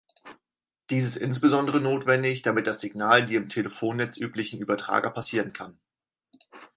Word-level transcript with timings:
Dies 0.89 1.05
ist 1.05 1.17
insbesondere 1.17 1.79
notwendig, 1.79 2.41
damit 2.41 2.65
das 2.65 2.81
Signal 2.81 3.23
die 3.23 3.35
im 3.35 3.49
Telefonnetz 3.49 4.17
üblichen 4.17 4.59
Übertrager 4.59 5.11
passieren 5.11 5.53
kann. 5.53 5.77